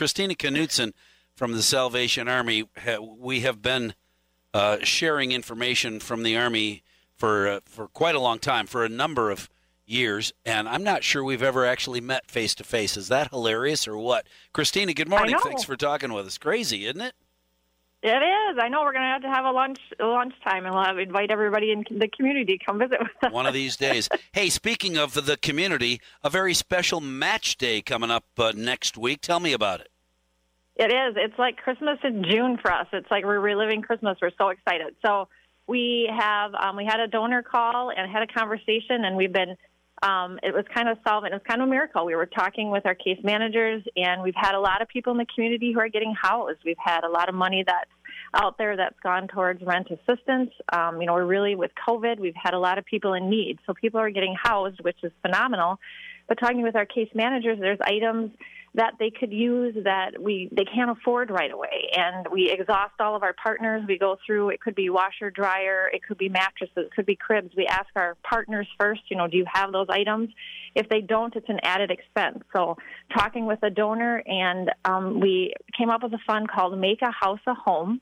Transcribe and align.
Christina 0.00 0.34
Knudson 0.34 0.94
from 1.36 1.52
the 1.52 1.62
Salvation 1.62 2.26
Army. 2.26 2.64
We 3.18 3.40
have 3.40 3.60
been 3.60 3.92
uh, 4.54 4.78
sharing 4.82 5.30
information 5.30 6.00
from 6.00 6.22
the 6.22 6.38
Army 6.38 6.82
for 7.14 7.46
uh, 7.46 7.60
for 7.66 7.86
quite 7.86 8.14
a 8.14 8.18
long 8.18 8.38
time, 8.38 8.66
for 8.66 8.82
a 8.82 8.88
number 8.88 9.30
of 9.30 9.50
years, 9.84 10.32
and 10.46 10.66
I'm 10.66 10.82
not 10.82 11.04
sure 11.04 11.22
we've 11.22 11.42
ever 11.42 11.66
actually 11.66 12.00
met 12.00 12.30
face 12.30 12.54
to 12.54 12.64
face. 12.64 12.96
Is 12.96 13.08
that 13.08 13.28
hilarious 13.28 13.86
or 13.86 13.98
what? 13.98 14.26
Christina, 14.54 14.94
good 14.94 15.10
morning. 15.10 15.36
Thanks 15.38 15.64
for 15.64 15.76
talking 15.76 16.14
with 16.14 16.26
us. 16.26 16.38
Crazy, 16.38 16.86
isn't 16.86 17.02
it? 17.02 17.12
It 18.02 18.08
is. 18.08 18.58
I 18.58 18.68
know 18.68 18.80
we're 18.80 18.94
going 18.94 19.02
to 19.02 19.08
have 19.08 19.22
to 19.22 19.28
have 19.28 19.44
a 19.44 19.50
lunch 19.50 19.78
lunchtime, 19.98 20.64
and 20.64 20.74
we'll 20.74 20.98
invite 20.98 21.30
everybody 21.30 21.72
in 21.72 21.84
the 21.90 22.08
community 22.08 22.56
to 22.56 22.64
come 22.64 22.78
visit 22.78 22.98
with 22.98 23.10
us. 23.22 23.30
One 23.30 23.44
of 23.44 23.52
these 23.52 23.76
days. 23.76 24.08
hey, 24.32 24.48
speaking 24.48 24.96
of 24.96 25.26
the 25.26 25.36
community, 25.36 26.00
a 26.24 26.30
very 26.30 26.54
special 26.54 27.02
match 27.02 27.58
day 27.58 27.82
coming 27.82 28.10
up 28.10 28.24
uh, 28.38 28.52
next 28.56 28.96
week. 28.96 29.20
Tell 29.20 29.40
me 29.40 29.52
about 29.52 29.80
it. 29.80 29.89
It 30.80 30.90
is. 30.90 31.14
It's 31.18 31.38
like 31.38 31.58
Christmas 31.58 31.98
in 32.02 32.24
June 32.24 32.56
for 32.56 32.72
us. 32.72 32.86
It's 32.94 33.10
like 33.10 33.22
we're 33.26 33.38
reliving 33.38 33.82
Christmas. 33.82 34.16
We're 34.22 34.30
so 34.38 34.48
excited. 34.48 34.96
So 35.04 35.28
we 35.66 36.10
have 36.10 36.54
um, 36.54 36.74
we 36.74 36.86
had 36.86 37.00
a 37.00 37.06
donor 37.06 37.42
call 37.42 37.90
and 37.94 38.10
had 38.10 38.22
a 38.22 38.26
conversation, 38.26 39.04
and 39.04 39.14
we've 39.14 39.32
been 39.32 39.56
um, 40.02 40.38
it 40.42 40.54
was 40.54 40.64
kind 40.72 40.88
of 40.88 40.96
solvent. 41.06 41.34
It 41.34 41.36
was 41.36 41.42
kind 41.46 41.60
of 41.60 41.68
a 41.68 41.70
miracle. 41.70 42.06
We 42.06 42.16
were 42.16 42.24
talking 42.24 42.70
with 42.70 42.86
our 42.86 42.94
case 42.94 43.18
managers, 43.22 43.82
and 43.94 44.22
we've 44.22 44.34
had 44.34 44.54
a 44.54 44.58
lot 44.58 44.80
of 44.80 44.88
people 44.88 45.12
in 45.12 45.18
the 45.18 45.26
community 45.34 45.70
who 45.74 45.80
are 45.80 45.90
getting 45.90 46.14
housed. 46.18 46.60
We've 46.64 46.80
had 46.82 47.04
a 47.04 47.10
lot 47.10 47.28
of 47.28 47.34
money 47.34 47.62
that's 47.66 47.90
out 48.32 48.56
there 48.56 48.74
that's 48.74 48.98
gone 49.02 49.28
towards 49.28 49.60
rent 49.60 49.88
assistance. 49.90 50.50
Um, 50.72 51.02
you 51.02 51.06
know, 51.06 51.12
we're 51.12 51.26
really 51.26 51.56
with 51.56 51.72
COVID, 51.86 52.18
we've 52.18 52.32
had 52.42 52.54
a 52.54 52.58
lot 52.58 52.78
of 52.78 52.86
people 52.86 53.12
in 53.12 53.28
need, 53.28 53.58
so 53.66 53.74
people 53.74 54.00
are 54.00 54.08
getting 54.08 54.34
housed, 54.42 54.80
which 54.80 54.96
is 55.02 55.12
phenomenal. 55.20 55.78
But 56.26 56.38
talking 56.38 56.62
with 56.62 56.76
our 56.76 56.86
case 56.86 57.10
managers, 57.14 57.58
there's 57.60 57.80
items 57.82 58.30
that 58.74 58.94
they 58.98 59.10
could 59.10 59.32
use 59.32 59.76
that 59.84 60.20
we 60.20 60.48
they 60.52 60.64
can't 60.64 60.90
afford 60.90 61.30
right 61.30 61.50
away. 61.50 61.90
And 61.96 62.26
we 62.30 62.50
exhaust 62.50 62.94
all 63.00 63.16
of 63.16 63.22
our 63.22 63.32
partners. 63.32 63.82
We 63.86 63.98
go 63.98 64.16
through 64.24 64.50
it 64.50 64.60
could 64.60 64.74
be 64.74 64.90
washer 64.90 65.30
dryer 65.30 65.90
it 65.92 66.02
could 66.06 66.18
be 66.18 66.28
mattresses 66.28 66.76
it 66.76 66.92
could 66.94 67.06
be 67.06 67.16
cribs. 67.16 67.54
We 67.56 67.66
ask 67.66 67.86
our 67.96 68.16
partners 68.22 68.68
first 68.78 69.02
you 69.08 69.16
know 69.16 69.26
do 69.26 69.36
you 69.36 69.46
have 69.52 69.72
those 69.72 69.88
items? 69.90 70.30
If 70.74 70.88
they 70.88 71.00
don't 71.00 71.34
it's 71.34 71.48
an 71.48 71.58
added 71.62 71.90
expense. 71.90 72.44
So 72.54 72.76
talking 73.16 73.46
with 73.46 73.58
a 73.62 73.70
donor 73.70 74.22
and 74.26 74.70
um, 74.84 75.20
we 75.20 75.52
came 75.76 75.90
up 75.90 76.02
with 76.02 76.12
a 76.12 76.20
fund 76.26 76.48
called 76.48 76.78
make 76.78 77.02
a 77.02 77.10
house 77.10 77.40
a 77.46 77.54
home 77.54 78.00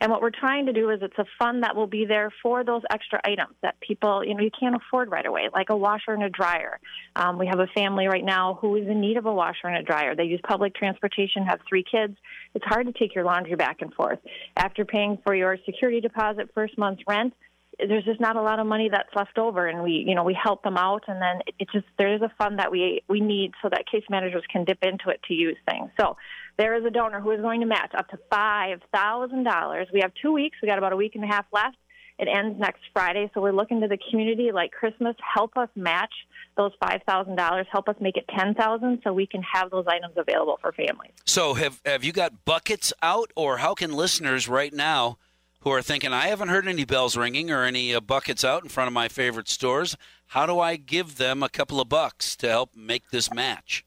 and 0.00 0.10
what 0.10 0.20
we're 0.20 0.30
trying 0.30 0.66
to 0.66 0.72
do 0.72 0.90
is 0.90 1.00
it's 1.02 1.18
a 1.18 1.24
fund 1.38 1.62
that 1.62 1.76
will 1.76 1.86
be 1.86 2.04
there 2.04 2.32
for 2.42 2.64
those 2.64 2.82
extra 2.90 3.20
items 3.24 3.54
that 3.62 3.78
people, 3.80 4.24
you 4.24 4.34
know, 4.34 4.42
you 4.42 4.50
can't 4.58 4.74
afford 4.74 5.10
right 5.10 5.26
away, 5.26 5.48
like 5.52 5.70
a 5.70 5.76
washer 5.76 6.12
and 6.12 6.22
a 6.22 6.30
dryer. 6.30 6.78
Um, 7.16 7.38
we 7.38 7.46
have 7.46 7.60
a 7.60 7.66
family 7.68 8.06
right 8.06 8.24
now 8.24 8.58
who 8.60 8.76
is 8.76 8.88
in 8.88 9.00
need 9.00 9.16
of 9.16 9.26
a 9.26 9.32
washer 9.32 9.66
and 9.66 9.76
a 9.76 9.82
dryer. 9.82 10.14
They 10.14 10.24
use 10.24 10.40
public 10.46 10.74
transportation, 10.74 11.44
have 11.44 11.60
three 11.68 11.84
kids. 11.84 12.16
It's 12.54 12.64
hard 12.64 12.86
to 12.86 12.92
take 12.92 13.14
your 13.14 13.24
laundry 13.24 13.56
back 13.56 13.82
and 13.82 13.92
forth. 13.94 14.18
After 14.56 14.84
paying 14.84 15.18
for 15.24 15.34
your 15.34 15.58
security 15.64 16.00
deposit, 16.00 16.50
first 16.54 16.76
month's 16.78 17.02
rent, 17.06 17.34
there's 17.78 18.04
just 18.04 18.20
not 18.20 18.36
a 18.36 18.42
lot 18.42 18.58
of 18.58 18.66
money 18.66 18.88
that's 18.90 19.08
left 19.14 19.38
over 19.38 19.66
and 19.66 19.82
we 19.82 20.04
you 20.06 20.14
know 20.14 20.22
we 20.22 20.36
help 20.40 20.62
them 20.62 20.76
out 20.76 21.04
and 21.08 21.20
then 21.20 21.40
it, 21.58 21.68
just 21.72 21.86
there 21.98 22.14
is 22.14 22.22
a 22.22 22.32
fund 22.38 22.58
that 22.58 22.70
we 22.70 23.02
we 23.08 23.20
need 23.20 23.52
so 23.62 23.68
that 23.68 23.84
case 23.90 24.04
managers 24.08 24.44
can 24.50 24.64
dip 24.64 24.78
into 24.82 25.08
it 25.08 25.20
to 25.26 25.34
use 25.34 25.56
things 25.68 25.90
so 25.98 26.16
there 26.56 26.74
is 26.74 26.84
a 26.84 26.90
donor 26.90 27.20
who 27.20 27.30
is 27.32 27.40
going 27.40 27.60
to 27.60 27.66
match 27.66 27.92
up 27.96 28.08
to 28.08 28.18
$5,000. 28.32 29.92
We 29.92 30.00
have 30.00 30.12
two 30.20 30.32
weeks. 30.32 30.56
We 30.62 30.68
got 30.68 30.78
about 30.78 30.92
a 30.92 30.96
week 30.96 31.14
and 31.14 31.24
a 31.24 31.26
half 31.26 31.46
left. 31.52 31.76
It 32.18 32.28
ends 32.28 32.58
next 32.60 32.82
Friday, 32.92 33.28
so 33.34 33.40
we're 33.40 33.52
looking 33.52 33.80
to 33.80 33.88
the 33.88 33.98
community 34.10 34.52
like 34.52 34.70
Christmas. 34.70 35.16
Help 35.34 35.56
us 35.56 35.68
match 35.74 36.12
those 36.56 36.70
five 36.80 37.00
thousand 37.08 37.34
dollars. 37.34 37.66
Help 37.72 37.88
us 37.88 37.96
make 38.00 38.16
it 38.16 38.24
ten 38.28 38.54
thousand, 38.54 39.00
so 39.02 39.12
we 39.12 39.26
can 39.26 39.42
have 39.42 39.72
those 39.72 39.86
items 39.88 40.14
available 40.16 40.56
for 40.62 40.70
families. 40.70 41.10
So, 41.24 41.54
have 41.54 41.80
have 41.84 42.04
you 42.04 42.12
got 42.12 42.44
buckets 42.44 42.92
out, 43.02 43.32
or 43.34 43.56
how 43.56 43.74
can 43.74 43.92
listeners 43.92 44.48
right 44.48 44.72
now, 44.72 45.18
who 45.64 45.70
are 45.70 45.82
thinking, 45.82 46.12
I 46.12 46.28
haven't 46.28 46.48
heard 46.48 46.68
any 46.68 46.84
bells 46.84 47.16
ringing 47.16 47.50
or 47.50 47.64
any 47.64 47.92
uh, 47.92 48.00
buckets 48.00 48.44
out 48.44 48.62
in 48.62 48.68
front 48.68 48.86
of 48.86 48.94
my 48.94 49.08
favorite 49.08 49.48
stores, 49.48 49.96
how 50.28 50.46
do 50.46 50.60
I 50.60 50.76
give 50.76 51.16
them 51.16 51.42
a 51.42 51.48
couple 51.48 51.80
of 51.80 51.88
bucks 51.88 52.36
to 52.36 52.48
help 52.48 52.76
make 52.76 53.10
this 53.10 53.32
match? 53.32 53.84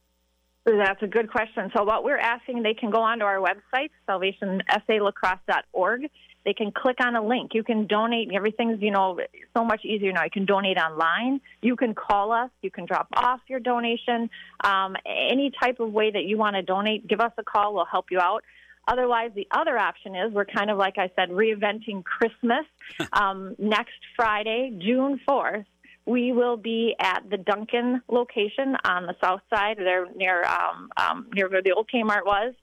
That's 0.75 1.01
a 1.01 1.07
good 1.07 1.31
question. 1.31 1.72
So, 1.75 1.85
what 1.85 2.03
we're 2.03 2.17
asking, 2.17 2.63
they 2.63 2.73
can 2.73 2.89
go 2.89 3.01
onto 3.01 3.23
our 3.23 3.38
website, 3.38 3.89
salvationsalacrosse.org. 4.09 6.09
They 6.44 6.53
can 6.53 6.72
click 6.72 6.97
on 7.00 7.16
a 7.16 7.25
link. 7.25 7.51
You 7.53 7.63
can 7.63 7.88
donate. 7.88 8.31
Everything's, 8.33 8.81
you 8.81 8.91
know, 8.91 9.17
so 9.55 9.63
much 9.63 9.85
easier 9.85 10.11
now. 10.11 10.25
You 10.25 10.29
can 10.29 10.45
donate 10.45 10.78
online. 10.78 11.39
You 11.61 11.78
can 11.78 11.95
call 11.95 12.33
us. 12.33 12.50
You 12.61 12.69
can 12.69 12.85
drop 12.85 13.07
off 13.16 13.39
your 13.47 13.61
donation. 13.61 14.29
Um, 14.61 14.97
any 15.05 15.53
type 15.57 15.79
of 15.79 15.94
way 15.94 16.11
that 16.11 16.25
you 16.25 16.38
want 16.38 16.57
to 16.57 16.63
donate, 16.63 17.07
give 17.07 17.22
us 17.22 17.31
a 17.38 17.44
call. 17.44 17.73
We'll 17.73 17.85
help 17.85 18.11
you 18.11 18.19
out. 18.19 18.44
Otherwise, 18.89 19.31
the 19.35 19.47
other 19.51 19.78
option 19.78 20.16
is 20.16 20.34
we're 20.34 20.45
kind 20.45 20.69
of, 20.69 20.78
like 20.78 20.97
I 20.97 21.11
said, 21.16 21.29
reinventing 21.29 22.03
Christmas 22.03 22.66
um, 23.13 23.55
next 23.57 23.99
Friday, 24.17 24.78
June 24.81 25.22
4th 25.28 25.66
we 26.07 26.31
will 26.31 26.56
be 26.56 26.95
at 27.00 27.23
the 27.29 27.38
Dunkin' 27.38 28.01
location 28.07 28.75
on 28.85 29.06
the 29.06 29.16
south 29.22 29.41
side, 29.53 29.78
there 29.78 30.07
near 30.16 30.44
um, 30.45 30.90
um, 30.97 31.28
near 31.34 31.50
where 31.50 31.62
the 31.62 31.73
old 31.73 31.90
Kmart 31.94 32.25
was, 32.25 32.53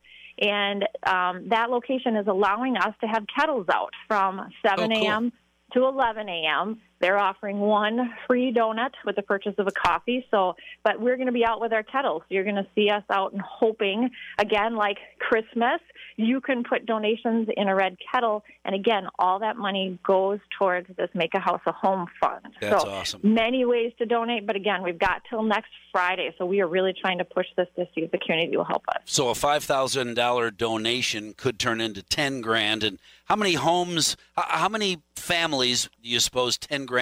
and 0.40 0.84
um, 1.06 1.48
that 1.50 1.70
location 1.70 2.16
is 2.16 2.26
allowing 2.26 2.76
us 2.76 2.94
to 3.02 3.06
have 3.06 3.24
kettles 3.38 3.66
out 3.72 3.92
from 4.08 4.48
7 4.66 4.90
a.m. 4.90 5.32
Oh, 5.34 5.74
cool. 5.74 5.90
to 5.92 5.94
11 5.94 6.28
a.m. 6.28 6.80
They're 7.04 7.18
offering 7.18 7.60
one 7.60 8.14
free 8.26 8.50
donut 8.50 8.92
with 9.04 9.16
the 9.16 9.20
purchase 9.20 9.52
of 9.58 9.66
a 9.66 9.70
coffee. 9.70 10.24
So, 10.30 10.56
but 10.84 10.98
we're 10.98 11.16
going 11.16 11.26
to 11.26 11.34
be 11.34 11.44
out 11.44 11.60
with 11.60 11.70
our 11.74 11.82
kettles. 11.82 12.22
You're 12.30 12.44
going 12.44 12.56
to 12.56 12.66
see 12.74 12.88
us 12.88 13.02
out 13.10 13.34
and 13.34 13.42
hoping 13.42 14.08
again, 14.38 14.74
like 14.74 14.96
Christmas, 15.18 15.82
you 16.16 16.40
can 16.40 16.64
put 16.64 16.86
donations 16.86 17.48
in 17.58 17.68
a 17.68 17.74
red 17.74 17.98
kettle, 18.10 18.42
and 18.64 18.74
again, 18.74 19.08
all 19.18 19.40
that 19.40 19.58
money 19.58 19.98
goes 20.02 20.38
towards 20.58 20.86
this 20.96 21.10
Make 21.12 21.34
a 21.34 21.40
House 21.40 21.60
a 21.66 21.72
Home 21.72 22.06
fund. 22.20 22.46
That's 22.58 22.82
so 22.82 22.88
awesome. 22.88 23.20
Many 23.22 23.66
ways 23.66 23.92
to 23.98 24.06
donate, 24.06 24.46
but 24.46 24.56
again, 24.56 24.82
we've 24.82 24.98
got 24.98 25.22
till 25.28 25.42
next 25.42 25.72
Friday, 25.92 26.34
so 26.38 26.46
we 26.46 26.62
are 26.62 26.68
really 26.68 26.94
trying 26.98 27.18
to 27.18 27.24
push 27.24 27.46
this 27.56 27.66
to 27.76 27.84
see 27.94 28.02
if 28.02 28.12
the 28.12 28.18
community 28.18 28.56
will 28.56 28.64
help 28.64 28.84
us. 28.88 29.02
So 29.04 29.28
a 29.28 29.34
five 29.34 29.62
thousand 29.64 30.14
dollar 30.14 30.50
donation 30.50 31.34
could 31.36 31.58
turn 31.58 31.82
into 31.82 32.02
ten 32.02 32.40
grand, 32.40 32.82
and 32.82 32.98
how 33.26 33.36
many 33.36 33.54
homes, 33.54 34.16
how 34.36 34.68
many 34.68 35.02
families 35.16 35.90
do 36.02 36.08
you 36.08 36.20
suppose 36.20 36.56
ten 36.56 36.86
grand 36.86 36.93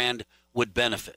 would 0.55 0.75
benefit? 0.75 1.17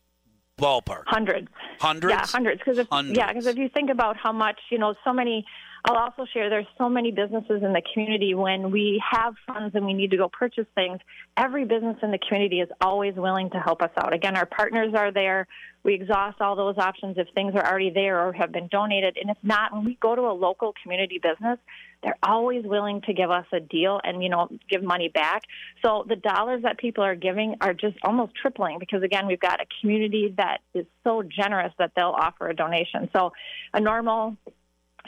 Ballpark. 0.57 1.03
Hundreds. 1.07 1.47
Hundreds. 1.79 2.13
Yeah, 2.13 2.25
hundreds. 2.25 2.59
Because 2.59 2.77
if 2.77 2.87
yeah, 2.91 3.27
because 3.27 3.45
if 3.45 3.57
you 3.57 3.67
think 3.69 3.89
about 3.89 4.15
how 4.15 4.31
much 4.31 4.59
you 4.71 4.77
know, 4.77 4.95
so 5.03 5.11
many 5.11 5.45
I'll 5.87 5.97
also 5.97 6.25
share 6.33 6.49
there's 6.49 6.65
so 6.79 6.89
many 6.89 7.11
businesses 7.11 7.61
in 7.61 7.71
the 7.71 7.81
community 7.93 8.33
when 8.33 8.71
we 8.71 9.01
have 9.11 9.35
funds 9.45 9.75
and 9.75 9.85
we 9.85 9.93
need 9.93 10.09
to 10.11 10.17
go 10.17 10.27
purchase 10.27 10.65
things, 10.73 10.99
every 11.37 11.63
business 11.63 11.97
in 12.01 12.09
the 12.09 12.17
community 12.17 12.59
is 12.59 12.69
always 12.81 13.13
willing 13.13 13.51
to 13.51 13.59
help 13.59 13.83
us 13.83 13.91
out. 13.95 14.11
Again, 14.11 14.35
our 14.35 14.47
partners 14.47 14.95
are 14.95 15.11
there. 15.11 15.47
We 15.83 15.93
exhaust 15.93 16.41
all 16.41 16.55
those 16.55 16.79
options 16.79 17.19
if 17.19 17.27
things 17.35 17.53
are 17.53 17.63
already 17.63 17.91
there 17.91 18.19
or 18.27 18.33
have 18.33 18.51
been 18.51 18.67
donated. 18.69 19.19
And 19.21 19.29
if 19.29 19.37
not, 19.43 19.73
when 19.73 19.85
we 19.85 19.95
go 20.01 20.15
to 20.15 20.23
a 20.23 20.33
local 20.33 20.73
community 20.81 21.19
business, 21.19 21.59
they're 22.01 22.17
always 22.23 22.65
willing 22.65 23.01
to 23.01 23.13
give 23.13 23.29
us 23.29 23.45
a 23.53 23.59
deal 23.59 24.01
and, 24.03 24.23
you 24.23 24.29
know, 24.29 24.49
give 24.67 24.81
money 24.81 25.09
back. 25.09 25.43
So 25.83 26.03
the 26.07 26.15
dollars 26.15 26.63
that 26.63 26.79
people 26.79 27.03
are 27.03 27.15
giving 27.15 27.57
are 27.61 27.75
just 27.75 27.97
almost 28.01 28.33
tripling 28.35 28.79
because, 28.79 29.03
again, 29.03 29.27
we've 29.27 29.39
got 29.39 29.61
a 29.61 29.65
community 29.79 30.33
that 30.37 30.61
is 30.73 30.87
so 31.03 31.21
generous 31.21 31.73
that 31.77 31.91
they'll 31.95 32.15
offer 32.17 32.49
a 32.49 32.55
donation. 32.55 33.07
So 33.15 33.33
a 33.71 33.79
normal 33.79 34.37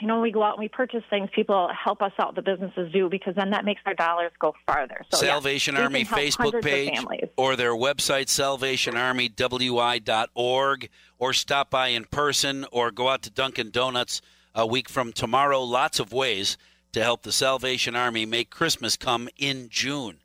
you 0.00 0.06
know, 0.06 0.14
when 0.14 0.22
we 0.22 0.30
go 0.30 0.42
out 0.42 0.54
and 0.54 0.60
we 0.60 0.68
purchase 0.68 1.02
things, 1.10 1.28
people 1.34 1.68
help 1.68 2.00
us 2.02 2.12
out, 2.20 2.34
the 2.34 2.42
businesses 2.42 2.92
do, 2.92 3.08
because 3.08 3.34
then 3.34 3.50
that 3.50 3.64
makes 3.64 3.80
our 3.86 3.94
dollars 3.94 4.30
go 4.38 4.54
farther. 4.66 5.04
So, 5.10 5.18
Salvation 5.18 5.74
yeah, 5.74 5.82
Army 5.82 6.04
Facebook 6.04 6.62
page 6.62 6.98
or 7.36 7.56
their 7.56 7.72
website, 7.72 8.26
salvationarmy.wi.org, 8.26 10.88
or 11.18 11.32
stop 11.32 11.70
by 11.70 11.88
in 11.88 12.04
person 12.04 12.66
or 12.70 12.90
go 12.90 13.08
out 13.08 13.22
to 13.22 13.30
Dunkin' 13.30 13.70
Donuts 13.70 14.20
a 14.54 14.66
week 14.66 14.88
from 14.88 15.12
tomorrow. 15.12 15.62
Lots 15.62 16.00
of 16.00 16.12
ways 16.12 16.56
to 16.92 17.02
help 17.02 17.22
the 17.22 17.32
Salvation 17.32 17.96
Army 17.96 18.26
make 18.26 18.50
Christmas 18.50 18.96
come 18.96 19.28
in 19.36 19.68
June. 19.68 20.18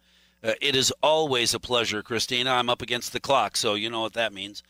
Uh, 0.43 0.53
it 0.61 0.75
is 0.75 0.93
always 1.01 1.53
a 1.53 1.59
pleasure, 1.59 2.03
Christina. 2.03 2.51
I'm 2.51 2.69
up 2.69 2.81
against 2.81 3.13
the 3.13 3.19
clock, 3.19 3.55
so 3.55 3.75
you 3.75 3.89
know 3.89 4.01
what 4.01 4.13
that 4.13 4.33
means. 4.33 4.63